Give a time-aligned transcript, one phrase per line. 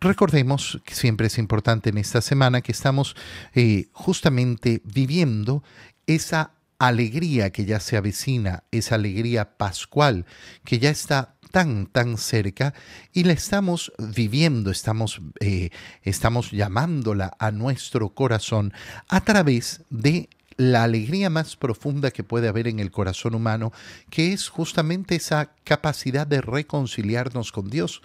[0.00, 3.16] recordemos que siempre es importante en esta semana que estamos
[3.54, 5.62] eh, justamente viviendo
[6.06, 10.26] esa alegría que ya se avecina, esa alegría pascual
[10.64, 12.74] que ya está tan, tan cerca
[13.12, 15.70] y la estamos viviendo, estamos, eh,
[16.02, 18.74] estamos llamándola a nuestro corazón
[19.08, 23.72] a través de la alegría más profunda que puede haber en el corazón humano,
[24.10, 28.02] que es justamente esa capacidad de reconciliarnos con Dios,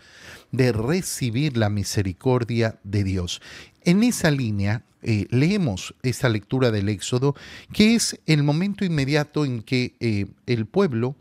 [0.51, 3.41] de recibir la misericordia de Dios.
[3.83, 7.35] En esa línea eh, leemos esta lectura del Éxodo,
[7.73, 11.15] que es el momento inmediato en que eh, el pueblo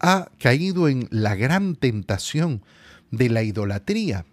[0.00, 2.62] ha caído en la gran tentación
[3.10, 4.24] de la idolatría.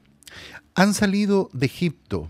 [0.75, 2.29] Han salido de Egipto,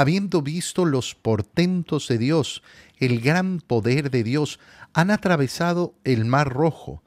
[0.00, 2.62] habiendo visto los portentos de Dios,
[3.00, 4.58] el gran poder de Dios,
[4.94, 7.02] han atravesado el mar rojo.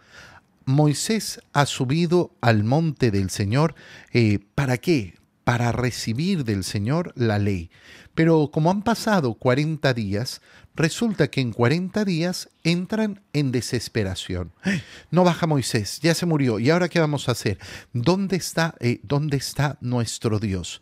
[0.65, 3.73] Moisés ha subido al monte del Señor.
[4.11, 5.15] Eh, ¿Para qué?
[5.43, 7.71] Para recibir del Señor la ley.
[8.15, 10.41] Pero como han pasado 40 días,
[10.75, 14.51] resulta que en 40 días entran en desesperación.
[15.11, 17.57] No baja Moisés, ya se murió, ¿y ahora qué vamos a hacer?
[17.91, 20.81] ¿Dónde está, eh, ¿dónde está nuestro Dios?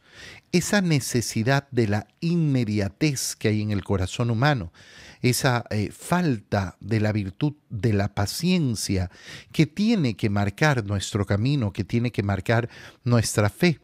[0.52, 4.74] Esa necesidad de la inmediatez que hay en el corazón humano,
[5.22, 9.12] esa eh, falta de la virtud de la paciencia
[9.52, 12.70] que tiene que marcar nuestro camino, que tiene que marcar
[13.04, 13.80] nuestra fe.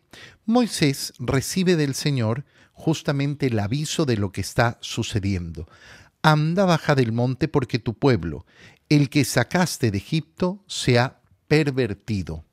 [0.45, 2.43] Moisés recibe del Señor
[2.78, 5.67] justamente el aviso de lo que está sucediendo.
[6.22, 8.45] Anda baja del monte porque tu pueblo,
[8.88, 12.45] el que sacaste de Egipto, se ha pervertido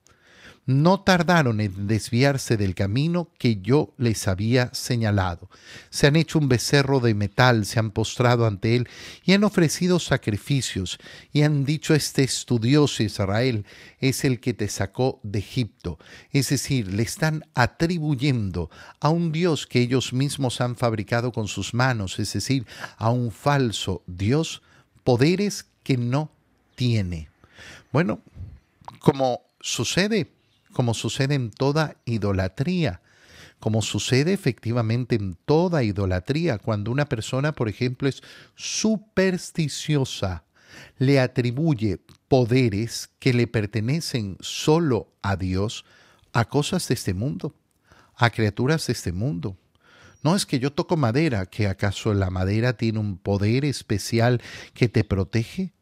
[0.67, 5.51] no tardaron en desviarse del camino que yo les había señalado.
[5.91, 8.89] Se han hecho un becerro de metal, se han postrado ante él
[9.25, 10.99] y han ofrecido sacrificios
[11.33, 13.67] y han dicho este es tu Dios Israel,
[14.01, 15.99] es el que te sacó de Egipto.
[16.31, 21.75] Es decir, le están atribuyendo a un Dios que ellos mismos han fabricado con sus
[21.75, 24.63] manos, es decir, a un falso Dios,
[25.03, 26.31] poderes que no
[26.75, 27.29] tiene.
[27.93, 28.21] Bueno,
[29.01, 30.34] como sucede
[30.75, 33.01] como sucede en toda idolatría,
[33.59, 38.23] como sucede efectivamente en toda idolatría, cuando una persona, por ejemplo, es
[38.55, 40.45] supersticiosa,
[40.99, 45.87] le atribuye poderes que le pertenecen solo a Dios,
[46.35, 47.55] a cosas de este mundo,
[48.17, 49.57] a criaturas de este mundo.
[50.23, 54.43] No es que yo toco madera, que acaso la madera tiene un poder especial
[54.75, 55.73] que te protege.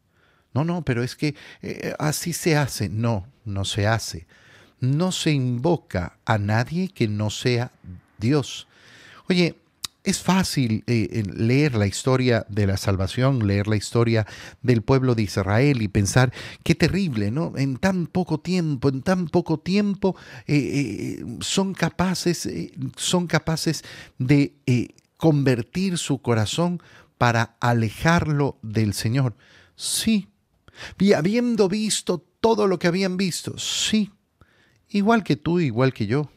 [0.53, 2.87] No, no, pero es que eh, así se hace.
[2.87, 4.27] No, no se hace
[4.83, 7.71] no se invoca a nadie que no sea
[8.17, 8.67] Dios.
[9.29, 9.55] Oye,
[10.03, 14.27] es fácil eh, leer la historia de la salvación, leer la historia
[14.61, 16.33] del pueblo de Israel y pensar
[16.63, 17.53] qué terrible, ¿no?
[17.55, 20.17] En tan poco tiempo, en tan poco tiempo
[20.47, 20.57] eh,
[21.21, 22.49] eh, son capaces,
[22.97, 23.85] son capaces
[24.17, 24.53] de
[25.15, 26.83] convertir su corazón
[27.17, 29.33] para alejarlo del Señor.
[29.77, 30.27] Sí.
[30.99, 34.11] Y habiendo visto todo lo que habían visto, sí
[34.93, 36.29] igual que tú, igual que yo.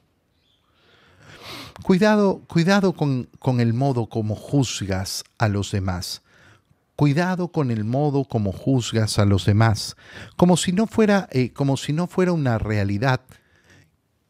[1.83, 6.23] Cuidado, cuidado con, con, el modo como juzgas a los demás.
[6.97, 9.97] Cuidado con el modo como juzgas a los demás,
[10.37, 13.21] como si no fuera, eh, como si no fuera una realidad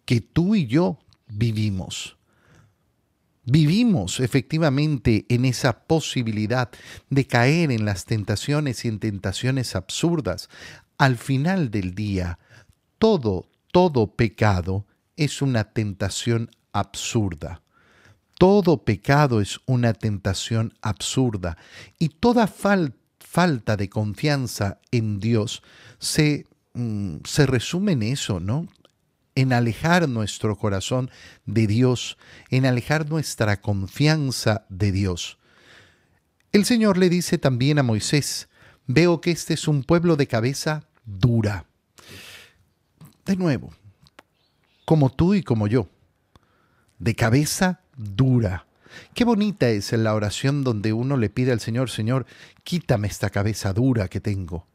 [0.04, 0.98] que tú y yo
[1.28, 2.16] vivimos.
[3.44, 6.68] Vivimos efectivamente en esa posibilidad
[7.10, 10.48] de caer en las tentaciones y en tentaciones absurdas.
[10.98, 12.40] Al final del día,
[12.98, 14.86] todo, todo pecado
[15.18, 17.60] es una tentación absurda.
[18.38, 21.58] Todo pecado es una tentación absurda
[21.98, 25.62] y toda falta de confianza en Dios
[25.98, 28.66] se, mm, se resume en eso, ¿no?
[29.34, 31.10] En alejar nuestro corazón
[31.44, 32.16] de Dios,
[32.48, 35.36] en alejar nuestra confianza de Dios.
[36.50, 38.48] El Señor le dice también a Moisés,
[38.86, 41.66] veo que este es un pueblo de cabeza dura
[43.26, 43.70] de nuevo,
[44.84, 45.88] como tú y como yo,
[46.98, 48.66] de cabeza dura.
[49.14, 52.24] Qué bonita es la oración donde uno le pide al Señor, Señor,
[52.62, 54.66] quítame esta cabeza dura que tengo.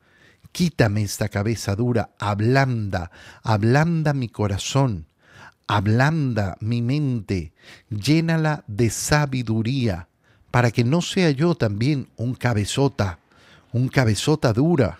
[0.52, 3.10] Quítame esta cabeza dura, ablanda,
[3.42, 5.06] ablanda mi corazón,
[5.66, 7.54] ablanda mi mente,
[7.90, 10.10] llénala de sabiduría,
[10.52, 13.20] para que no sea yo también un cabezota,
[13.72, 15.00] un cabezota dura.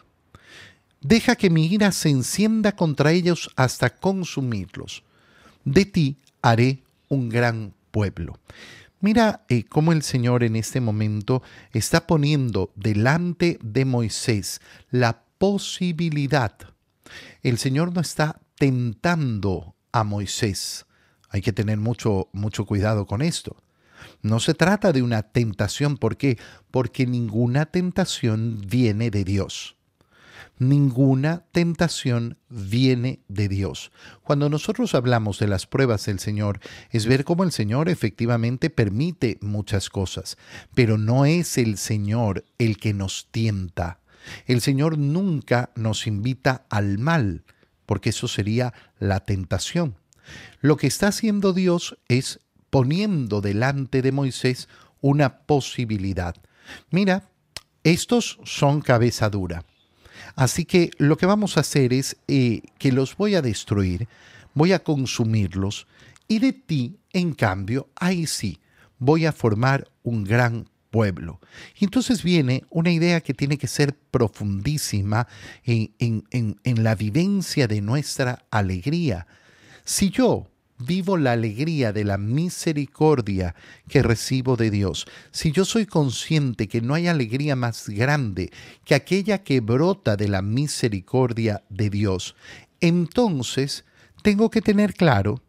[1.02, 5.04] Deja que mi ira se encienda contra ellos hasta consumirlos.
[5.66, 8.38] De ti haré un gran pueblo.
[9.00, 11.42] Mira eh, cómo el Señor en este momento
[11.74, 14.62] está poniendo delante de Moisés
[14.92, 16.56] la posibilidad.
[17.42, 20.86] El Señor no está tentando a Moisés.
[21.30, 23.56] Hay que tener mucho, mucho cuidado con esto.
[24.22, 26.38] No se trata de una tentación, ¿por qué?
[26.70, 29.76] Porque ninguna tentación viene de Dios.
[30.62, 33.92] Ninguna tentación viene de Dios.
[34.22, 36.60] Cuando nosotros hablamos de las pruebas del Señor,
[36.92, 40.38] es ver cómo el Señor efectivamente permite muchas cosas,
[40.76, 44.02] pero no es el Señor el que nos tienta.
[44.46, 47.44] El Señor nunca nos invita al mal,
[47.88, 49.96] porque eso sería la tentación.
[50.60, 54.70] Lo que está haciendo Dios es poniendo delante de Moisés
[55.02, 56.36] una posibilidad.
[56.92, 57.32] Mira,
[57.84, 59.66] estos son cabeza dura.
[60.36, 64.08] Así que lo que vamos a hacer es eh, que los voy a destruir,
[64.54, 65.88] voy a consumirlos
[66.28, 68.60] y de ti, en cambio, ahí sí,
[69.00, 71.40] voy a formar un gran pueblo.
[71.78, 75.28] Y entonces viene una idea que tiene que ser profundísima
[75.66, 75.94] en,
[76.30, 79.28] en la vivencia de nuestra alegría.
[79.84, 80.51] Si yo
[80.86, 83.56] vivo la alegría de la misericordia
[83.88, 88.52] que recibo de Dios, si yo soy consciente que no hay alegría más grande
[88.86, 92.36] que aquella que brota de la misericordia de Dios,
[92.80, 93.86] entonces
[94.24, 95.42] tengo que tener claro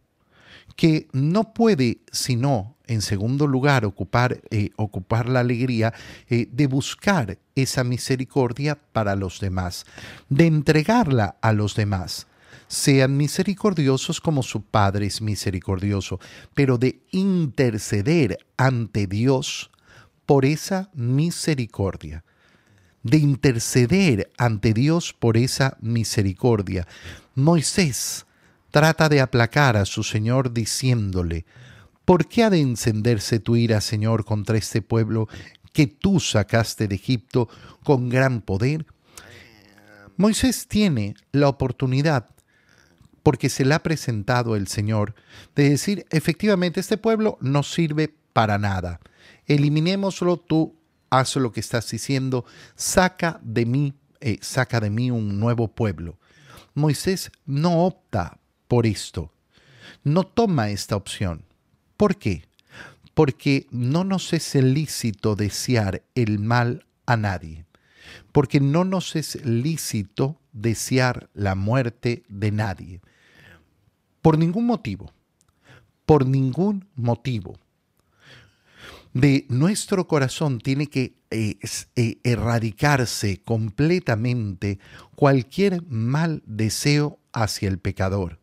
[0.76, 5.92] que no puede sino, en segundo lugar, ocupar, eh, ocupar la alegría
[6.28, 9.84] eh, de buscar esa misericordia para los demás,
[10.28, 12.26] de entregarla a los demás
[12.72, 16.18] sean misericordiosos como su Padre es misericordioso,
[16.54, 19.70] pero de interceder ante Dios
[20.24, 22.24] por esa misericordia,
[23.02, 26.88] de interceder ante Dios por esa misericordia.
[27.34, 28.24] Moisés
[28.70, 31.44] trata de aplacar a su Señor diciéndole,
[32.06, 35.28] ¿por qué ha de encenderse tu ira, Señor, contra este pueblo
[35.74, 37.50] que tú sacaste de Egipto
[37.84, 38.86] con gran poder?
[40.16, 42.31] Moisés tiene la oportunidad
[43.22, 45.14] porque se le ha presentado el Señor,
[45.54, 49.00] de decir, efectivamente, este pueblo no sirve para nada.
[49.46, 50.76] Eliminémoslo, tú
[51.10, 56.18] haz lo que estás diciendo, saca de mí, eh, saca de mí un nuevo pueblo.
[56.74, 59.30] Moisés no opta por esto,
[60.04, 61.44] no toma esta opción.
[61.98, 62.44] ¿Por qué?
[63.14, 67.66] Porque no nos es lícito desear el mal a nadie,
[68.32, 73.00] porque no nos es lícito desear la muerte de nadie.
[74.22, 75.12] Por ningún motivo,
[76.06, 77.58] por ningún motivo.
[79.12, 81.58] De nuestro corazón tiene que eh,
[82.24, 84.78] erradicarse completamente
[85.16, 88.38] cualquier mal deseo hacia el pecador,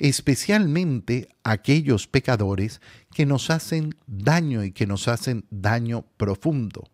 [0.00, 2.80] especialmente aquellos pecadores
[3.14, 6.90] que nos hacen daño y que nos hacen daño profundo.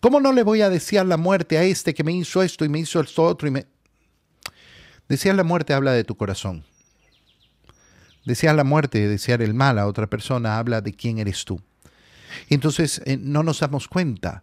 [0.00, 2.70] ¿Cómo no le voy a desear la muerte a este que me hizo esto y
[2.70, 3.66] me hizo esto otro y me...
[5.08, 6.64] Desear la muerte habla de tu corazón.
[8.26, 11.60] Desear la muerte, desear el mal a otra persona, habla de quién eres tú.
[12.50, 14.42] Entonces eh, no nos damos cuenta,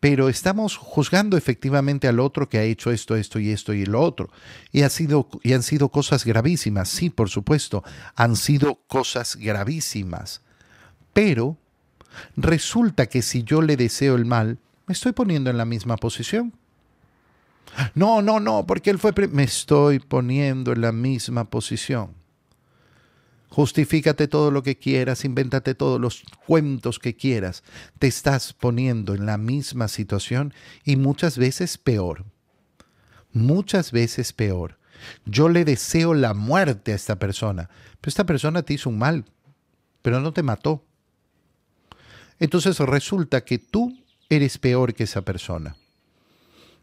[0.00, 4.00] pero estamos juzgando efectivamente al otro que ha hecho esto, esto y esto y lo
[4.00, 4.30] otro.
[4.72, 7.82] Y, ha sido, y han sido cosas gravísimas, sí, por supuesto,
[8.14, 10.42] han sido cosas gravísimas.
[11.12, 11.56] Pero
[12.36, 16.52] resulta que si yo le deseo el mal, me estoy poniendo en la misma posición.
[17.94, 19.12] No, no, no, porque él fue...
[19.32, 22.15] Me estoy poniendo en la misma posición.
[23.56, 27.64] Justifícate todo lo que quieras, invéntate todos los cuentos que quieras.
[27.98, 30.52] Te estás poniendo en la misma situación
[30.84, 32.26] y muchas veces peor.
[33.32, 34.78] Muchas veces peor.
[35.24, 39.24] Yo le deseo la muerte a esta persona, pero esta persona te hizo un mal,
[40.02, 40.84] pero no te mató.
[42.38, 43.98] Entonces resulta que tú
[44.28, 45.78] eres peor que esa persona,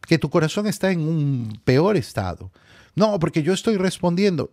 [0.07, 2.51] que tu corazón está en un peor estado.
[2.95, 4.49] No, porque yo estoy respondiendo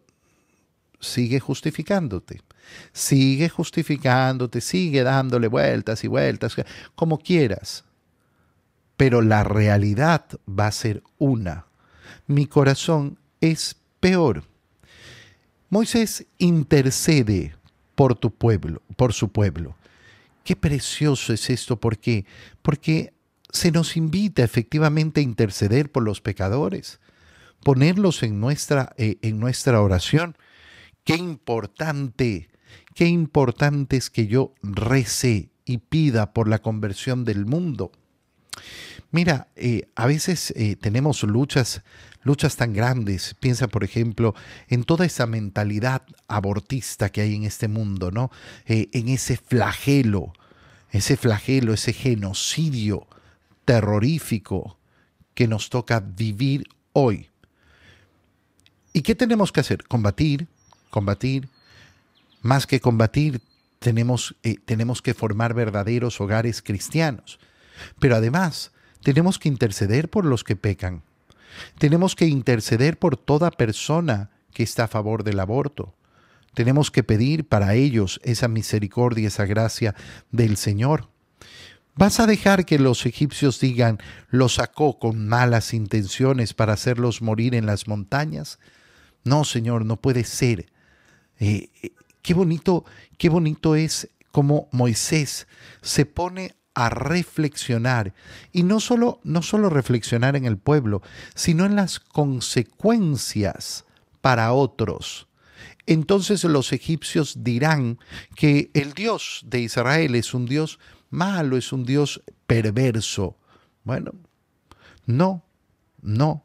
[1.00, 2.42] sigue justificándote.
[2.92, 6.54] Sigue justificándote, sigue dándole vueltas y vueltas,
[6.95, 7.85] como quieras.
[8.97, 11.66] Pero la realidad va a ser una.
[12.26, 14.45] Mi corazón es peor.
[15.69, 17.54] Moisés intercede
[17.95, 19.76] por tu pueblo, por su pueblo.
[20.45, 22.25] Qué precioso es esto, ¿por qué?
[22.62, 23.12] Porque
[23.52, 27.00] se nos invita efectivamente a interceder por los pecadores,
[27.62, 30.37] ponerlos en nuestra, eh, en nuestra oración
[31.04, 32.50] Qué importante,
[32.95, 37.92] qué importante es que yo rece y pida por la conversión del mundo.
[39.12, 41.83] Mira, eh, a veces eh, tenemos luchas,
[42.23, 43.35] luchas tan grandes.
[43.40, 44.35] Piensa, por ejemplo,
[44.69, 48.30] en toda esa mentalidad abortista que hay en este mundo, ¿no?
[48.66, 50.33] Eh, en ese flagelo,
[50.90, 53.09] ese flagelo, ese genocidio
[53.64, 54.78] terrorífico
[55.35, 57.28] que nos toca vivir hoy.
[58.92, 59.85] ¿Y qué tenemos que hacer?
[59.85, 60.49] Combatir,
[60.91, 61.49] combatir,
[62.43, 63.43] Más que combatir,
[63.81, 67.39] tenemos, eh, tenemos que formar verdaderos hogares cristianos.
[67.99, 71.03] Pero además, tenemos que interceder por los que pecan.
[71.79, 75.95] Tenemos que interceder por toda persona que está a favor del aborto.
[76.55, 79.95] Tenemos que pedir para ellos esa misericordia, esa gracia
[80.31, 81.09] del Señor.
[81.95, 83.99] ¿Vas a dejar que los egipcios digan,
[84.31, 88.59] lo sacó con malas intenciones para hacerlos morir en las montañas?
[89.25, 90.67] No, Señor, no puede ser.
[91.41, 91.93] Eh, eh,
[92.23, 92.85] qué bonito,
[93.19, 95.49] qué bonito es como Moisés
[95.83, 98.15] se pone a reflexionar
[98.53, 101.03] y no solo no solo reflexionar en el pueblo,
[101.35, 103.85] sino en las consecuencias
[104.21, 105.27] para otros.
[105.87, 107.99] Entonces los egipcios dirán
[108.37, 110.79] que el Dios de Israel es un Dios
[111.09, 113.37] malo, es un Dios perverso.
[113.83, 114.13] Bueno,
[115.07, 115.45] no,
[116.01, 116.45] no.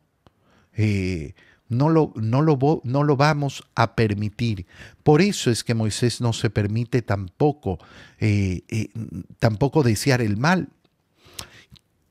[0.74, 1.36] Eh,
[1.70, 4.66] no lo, no, lo, no lo, vamos a permitir.
[5.04, 7.80] Por eso es que Moisés no se permite tampoco,
[8.20, 8.90] eh, eh,
[9.40, 10.70] tampoco desear el mal.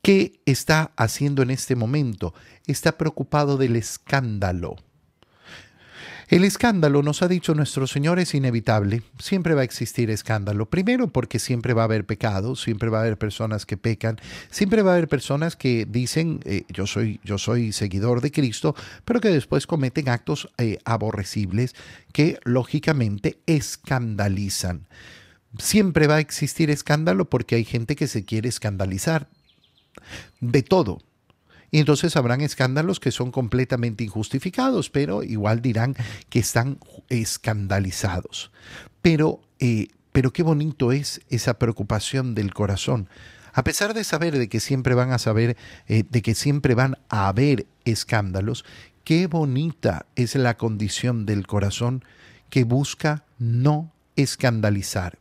[0.01, 2.33] ¿Qué está haciendo en este momento?
[2.67, 4.75] Está preocupado del escándalo.
[6.27, 9.03] El escándalo, nos ha dicho nuestro Señor, es inevitable.
[9.19, 10.67] Siempre va a existir escándalo.
[10.67, 14.17] Primero porque siempre va a haber pecado, siempre va a haber personas que pecan,
[14.49, 18.75] siempre va a haber personas que dicen eh, yo, soy, yo soy seguidor de Cristo,
[19.05, 21.75] pero que después cometen actos eh, aborrecibles
[22.11, 24.87] que lógicamente escandalizan.
[25.59, 29.27] Siempre va a existir escándalo porque hay gente que se quiere escandalizar
[30.41, 31.01] de todo
[31.71, 35.95] y entonces habrán escándalos que son completamente injustificados, pero igual dirán
[36.29, 36.79] que están
[37.09, 38.51] escandalizados.
[39.01, 43.09] Pero, eh, pero qué bonito es esa preocupación del corazón.
[43.53, 45.55] A pesar de saber de que siempre van a saber,
[45.87, 48.65] eh, de que siempre van a haber escándalos,
[49.03, 52.03] qué bonita es la condición del corazón
[52.49, 55.17] que busca no escandalizar.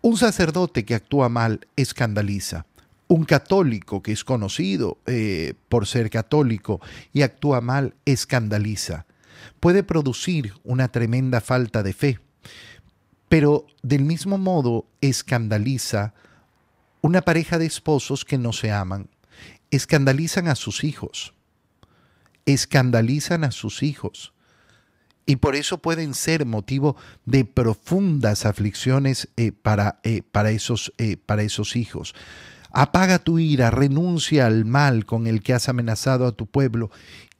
[0.00, 2.66] Un sacerdote que actúa mal escandaliza.
[3.12, 6.80] Un católico que es conocido eh, por ser católico
[7.12, 9.04] y actúa mal escandaliza.
[9.60, 12.20] Puede producir una tremenda falta de fe,
[13.28, 16.14] pero del mismo modo escandaliza
[17.02, 19.10] una pareja de esposos que no se aman.
[19.70, 21.34] Escandalizan a sus hijos.
[22.46, 24.32] Escandalizan a sus hijos.
[25.26, 30.94] Y por eso pueden ser motivo de profundas aflicciones eh, para, eh, para, esos,
[31.26, 32.14] para esos hijos.
[32.72, 36.90] Apaga tu ira, renuncia al mal con el que has amenazado a tu pueblo.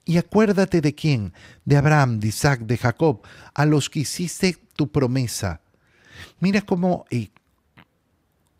[0.05, 1.33] Y acuérdate de quién,
[1.65, 3.23] de Abraham, de Isaac, de Jacob,
[3.55, 5.61] a los que hiciste tu promesa.
[6.41, 7.31] Mira cómo, eh,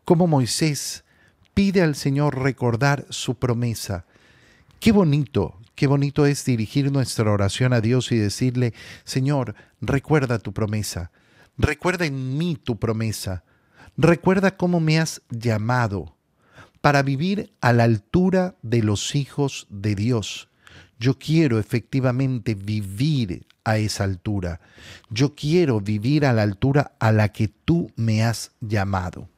[0.03, 1.03] cómo Moisés
[1.53, 4.05] pide al Señor recordar su promesa.
[4.79, 10.53] Qué bonito, qué bonito es dirigir nuestra oración a Dios y decirle, Señor, recuerda tu
[10.53, 11.11] promesa,
[11.57, 13.43] recuerda en mí tu promesa,
[13.95, 16.12] recuerda cómo me has llamado
[16.83, 20.49] para vivir a la altura de los hijos de Dios.
[20.99, 24.59] Yo quiero efectivamente vivir a esa altura.
[25.09, 29.29] Yo quiero vivir a la altura a la que tú me has llamado.